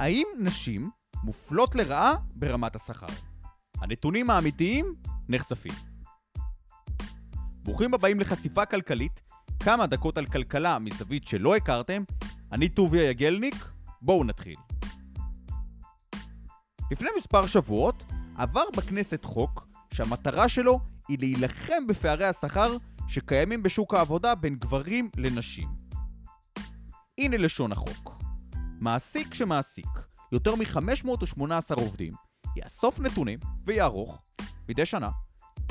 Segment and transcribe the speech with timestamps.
[0.00, 0.90] האם נשים
[1.24, 3.06] מופלות לרעה ברמת השכר?
[3.80, 4.94] הנתונים האמיתיים
[5.28, 5.72] נחשפים.
[7.62, 9.20] ברוכים הבאים לחשיפה כלכלית,
[9.62, 12.02] כמה דקות על כלכלה מזווית שלא הכרתם.
[12.52, 13.54] אני טוביה יגלניק,
[14.02, 14.56] בואו נתחיל.
[16.90, 18.04] לפני מספר שבועות
[18.36, 22.76] עבר בכנסת חוק שהמטרה שלו היא להילחם בפערי השכר
[23.08, 25.68] שקיימים בשוק העבודה בין גברים לנשים.
[27.18, 28.09] הנה לשון החוק.
[28.80, 29.86] מעסיק שמעסיק
[30.32, 32.14] יותר מ-518 עובדים
[32.56, 34.22] יאסוף נתונים ויערוך
[34.68, 35.10] מדי שנה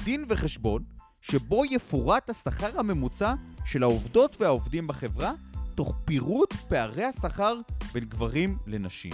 [0.03, 0.83] דין וחשבון
[1.21, 3.33] שבו יפורט השכר הממוצע
[3.65, 5.31] של העובדות והעובדים בחברה
[5.75, 7.55] תוך פירוט פערי השכר
[7.93, 9.13] בין גברים לנשים.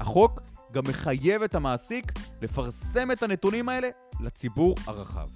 [0.00, 0.40] החוק
[0.72, 2.12] גם מחייב את המעסיק
[2.42, 3.88] לפרסם את הנתונים האלה
[4.20, 5.28] לציבור הרחב.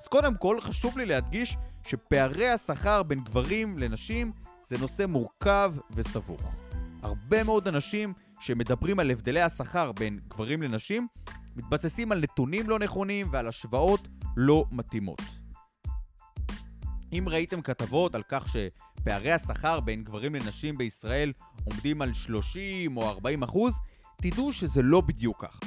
[0.00, 4.32] אז קודם כל חשוב לי להדגיש שפערי השכר בין גברים לנשים
[4.68, 6.54] זה נושא מורכב וסבוך.
[7.02, 11.06] הרבה מאוד אנשים שמדברים על הבדלי השכר בין גברים לנשים
[11.56, 15.22] מתבססים על נתונים לא נכונים ועל השוואות לא מתאימות.
[17.12, 21.32] אם ראיתם כתבות על כך שפערי השכר בין גברים לנשים בישראל
[21.64, 23.74] עומדים על 30 או 40 אחוז,
[24.16, 25.60] תדעו שזה לא בדיוק כך.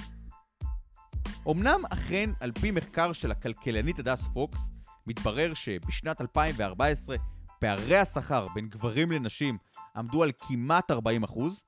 [1.52, 4.60] אמנם אכן, על פי מחקר של הכלכלנית הדס פוקס,
[5.08, 7.16] מתברר שבשנת 2014
[7.62, 9.58] פערי השכר בין גברים לנשים
[9.96, 11.62] עמדו על כמעט 40 אחוז,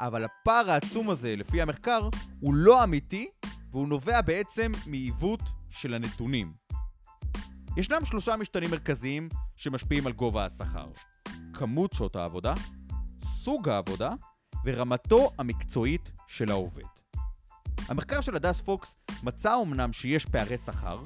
[0.00, 2.08] אבל הפער העצום הזה, לפי המחקר,
[2.40, 3.28] הוא לא אמיתי,
[3.70, 6.52] והוא נובע בעצם מעיוות של הנתונים.
[7.76, 10.86] ישנם שלושה משתנים מרכזיים שמשפיעים על גובה השכר.
[11.52, 12.54] כמות שעות העבודה,
[13.24, 14.12] סוג העבודה
[14.64, 16.82] ורמתו המקצועית של העובד.
[17.88, 21.02] המחקר של הדס פוקס מצא אמנם שיש פערי שכר,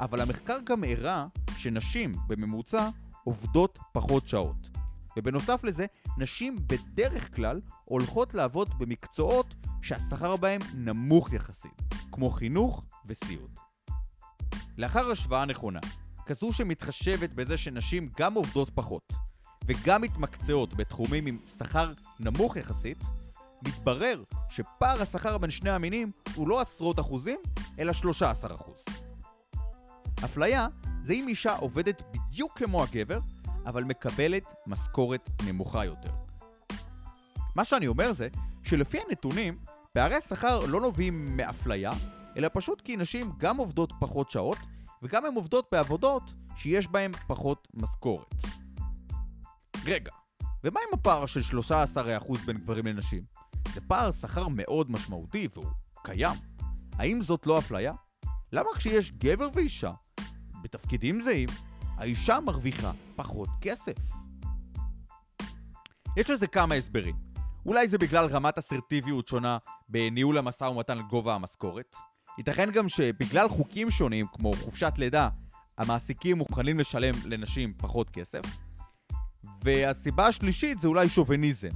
[0.00, 1.26] אבל המחקר גם הראה
[1.58, 2.88] שנשים בממוצע
[3.24, 4.68] עובדות פחות שעות.
[5.16, 5.86] ובנוסף לזה,
[6.18, 11.82] נשים בדרך כלל הולכות לעבוד במקצועות שהשכר בהם נמוך יחסית,
[12.12, 13.50] כמו חינוך וסיעוד.
[14.78, 15.80] לאחר השוואה נכונה,
[16.26, 19.12] כזו שמתחשבת בזה שנשים גם עובדות פחות,
[19.66, 22.98] וגם מתמקצעות בתחומים עם שכר נמוך יחסית,
[23.66, 27.38] מתברר שפער השכר בין שני המינים הוא לא עשרות אחוזים,
[27.78, 28.76] אלא 13 אחוז.
[30.24, 30.66] אפליה
[31.04, 33.20] זה אם אישה עובדת בדיוק כמו הגבר,
[33.66, 36.10] אבל מקבלת משכורת נמוכה יותר.
[37.54, 38.28] מה שאני אומר זה
[38.62, 39.58] שלפי הנתונים,
[39.92, 41.92] פערי השכר לא נובעים מאפליה,
[42.36, 44.58] אלא פשוט כי נשים גם עובדות פחות שעות,
[45.02, 46.22] וגם הן עובדות בעבודות
[46.56, 48.34] שיש בהן פחות משכורת.
[49.84, 50.12] רגע,
[50.64, 53.24] ומה עם הפער של 13% בין גברים לנשים?
[53.74, 55.66] זה פער שכר מאוד משמעותי והוא
[56.02, 56.38] קיים.
[56.98, 57.92] האם זאת לא אפליה?
[58.52, 59.92] למה כשיש גבר ואישה
[60.62, 61.48] בתפקידים זהים,
[61.96, 63.94] האישה מרוויחה פחות כסף?
[66.16, 67.14] יש לזה כמה הסברים.
[67.66, 69.58] אולי זה בגלל רמת אסרטיביות שונה
[69.88, 71.96] בניהול המשא ומתן על גובה המשכורת.
[72.38, 75.28] ייתכן גם שבגלל חוקים שונים כמו חופשת לידה,
[75.78, 78.40] המעסיקים מוכנים לשלם לנשים פחות כסף.
[79.64, 81.68] והסיבה השלישית זה אולי שוביניזם.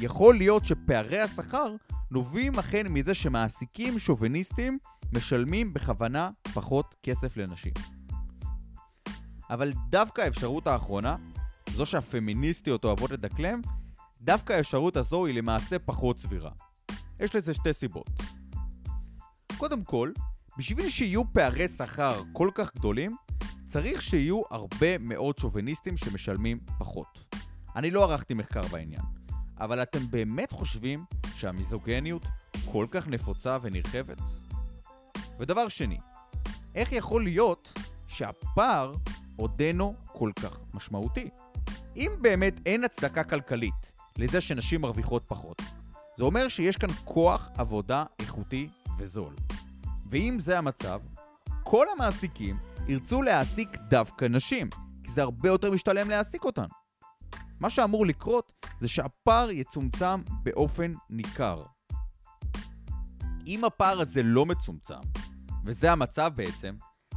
[0.00, 1.74] יכול להיות שפערי השכר
[2.10, 4.78] נובעים אכן מזה שמעסיקים שוביניסטים
[5.12, 7.72] משלמים בכוונה פחות כסף לנשים.
[9.50, 11.16] אבל דווקא האפשרות האחרונה,
[11.70, 13.60] זו שהפמיניסטיות אוהבות לדקלם,
[14.20, 16.50] דווקא האפשרות הזו היא למעשה פחות סבירה.
[17.20, 18.10] יש לזה שתי סיבות.
[19.56, 20.12] קודם כל,
[20.58, 23.16] בשביל שיהיו פערי שכר כל כך גדולים,
[23.68, 27.34] צריך שיהיו הרבה מאוד שוביניסטים שמשלמים פחות.
[27.76, 29.02] אני לא ערכתי מחקר בעניין,
[29.60, 32.26] אבל אתם באמת חושבים שהמיזוגניות
[32.72, 34.18] כל כך נפוצה ונרחבת?
[35.38, 35.98] ודבר שני,
[36.74, 38.92] איך יכול להיות שהפער
[39.40, 41.28] עודנו כל כך משמעותי?
[41.96, 45.62] אם באמת אין הצדקה כלכלית לזה שנשים מרוויחות פחות,
[46.16, 48.68] זה אומר שיש כאן כוח עבודה איכותי
[48.98, 49.34] וזול.
[50.10, 51.00] ואם זה המצב,
[51.62, 52.58] כל המעסיקים
[52.88, 54.70] ירצו להעסיק דווקא נשים,
[55.04, 56.66] כי זה הרבה יותר משתלם להעסיק אותן.
[57.60, 61.62] מה שאמור לקרות זה שהפער יצומצם באופן ניכר.
[63.46, 65.00] אם הפער הזה לא מצומצם,
[65.64, 66.74] וזה המצב בעצם,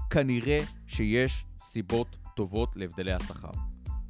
[0.10, 3.52] כנראה שיש סיבות טובות להבדלי השכר.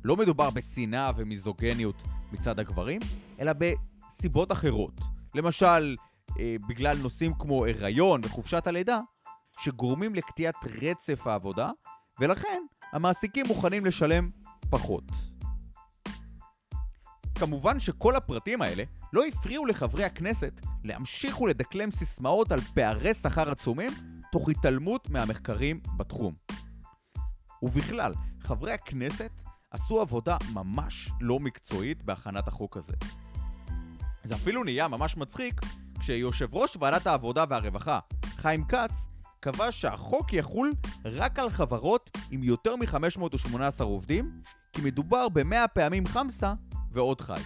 [0.03, 3.01] לא מדובר בשנאה ומיזוגניות מצד הגברים,
[3.39, 4.93] אלא בסיבות אחרות.
[5.35, 5.95] למשל,
[6.39, 8.99] אה, בגלל נושאים כמו הריון וחופשת הלידה,
[9.59, 11.71] שגורמים לקטיעת רצף העבודה,
[12.19, 12.61] ולכן
[12.93, 14.29] המעסיקים מוכנים לשלם
[14.69, 15.03] פחות.
[17.35, 18.83] כמובן שכל הפרטים האלה
[19.13, 23.91] לא הפריעו לחברי הכנסת להמשיך ולדקלם סיסמאות על פערי שכר עצומים,
[24.31, 26.33] תוך התעלמות מהמחקרים בתחום.
[27.63, 29.31] ובכלל, חברי הכנסת
[29.71, 32.93] עשו עבודה ממש לא מקצועית בהכנת החוק הזה.
[34.23, 35.61] זה אפילו נהיה ממש מצחיק
[35.99, 37.99] כשיושב ראש ועדת העבודה והרווחה,
[38.37, 38.91] חיים כץ,
[39.39, 40.73] קבע שהחוק יחול
[41.05, 44.41] רק על חברות עם יותר מ-518 עובדים,
[44.73, 46.53] כי מדובר ב-100 פעמים חמסה
[46.91, 47.41] ועוד חי.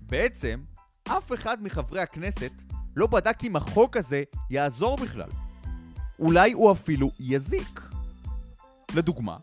[0.00, 0.62] בעצם,
[1.08, 2.52] אף אחד מחברי הכנסת
[2.96, 5.30] לא בדק אם החוק הזה יעזור בכלל.
[6.18, 7.91] אולי הוא אפילו יזיק.
[8.94, 9.36] לדוגמה,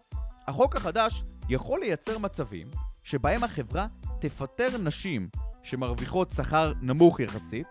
[0.48, 2.68] החוק החדש יכול לייצר מצבים
[3.04, 3.88] שבהם החברה
[4.20, 5.30] תפטר נשים
[5.64, 7.68] שמרוויחות שכר נמוך יחסית,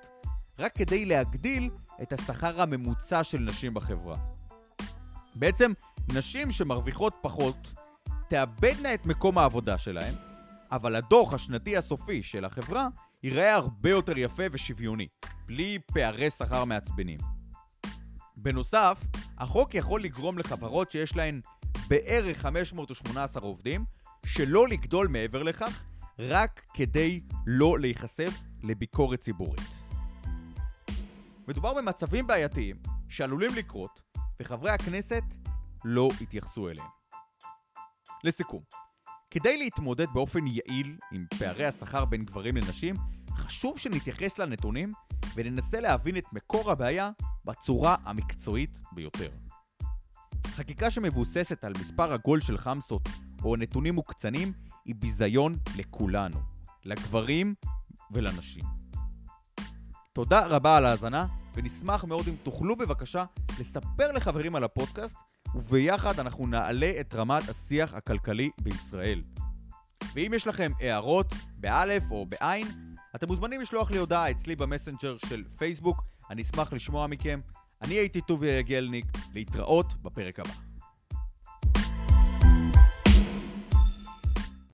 [0.59, 1.71] רק כדי להגדיל
[2.03, 4.17] את השכר הממוצע של נשים בחברה.
[5.35, 5.73] בעצם,
[6.15, 7.75] נשים שמרוויחות פחות
[8.29, 10.15] תאבדנה את מקום העבודה שלהן,
[10.73, 12.89] אבל הדוח השנתי הסופי של החברה
[13.23, 15.07] ייראה הרבה יותר יפה ושוויוני,
[15.47, 17.19] בלי פערי שכר מעצבנים.
[18.37, 19.05] בנוסף,
[19.39, 21.41] החוק יכול לגרום לחברות שיש להן
[21.89, 23.85] בערך 518 עובדים,
[24.27, 25.85] שלא לגדול מעבר לכך,
[26.19, 28.31] רק כדי לא להיחשף
[28.63, 29.61] לביקורת ציבורית.
[31.49, 32.77] מדובר במצבים בעייתיים
[33.09, 34.01] שעלולים לקרות,
[34.41, 35.23] וחברי הכנסת
[35.85, 36.89] לא התייחסו אליהם.
[38.25, 38.63] לסיכום,
[39.31, 42.95] כדי להתמודד באופן יעיל עם פערי השכר בין גברים לנשים,
[43.31, 44.93] חשוב שנתייחס לנתונים
[45.35, 47.11] וננסה להבין את מקור הבעיה
[47.45, 49.48] בצורה המקצועית ביותר.
[50.59, 53.09] חקיקה שמבוססת על מספר עגול של חמסות
[53.45, 54.53] או נתונים מוקצנים
[54.85, 56.39] היא ביזיון לכולנו,
[56.85, 57.55] לגברים
[58.11, 58.65] ולנשים.
[60.13, 63.25] תודה רבה על ההאזנה, ונשמח מאוד אם תוכלו בבקשה
[63.61, 65.17] לספר לחברים על הפודקאסט,
[65.55, 69.23] וביחד אנחנו נעלה את רמת השיח הכלכלי בישראל.
[70.15, 72.67] ואם יש לכם הערות, באלף או בעין,
[73.17, 77.41] אתם מוזמנים לשלוח לי הודעה אצלי במסנג'ר של פייסבוק, אני אשמח לשמוע מכם.
[77.83, 79.05] אני הייתי טוביה יגלניק,
[79.35, 80.68] להתראות בפרק הבא.